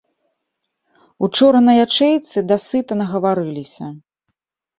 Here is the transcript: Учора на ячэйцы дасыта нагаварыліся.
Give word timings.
Учора 1.27 1.59
на 1.67 1.73
ячэйцы 1.85 2.39
дасыта 2.53 2.93
нагаварыліся. 3.03 3.85